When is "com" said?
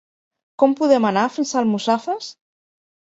0.61-0.71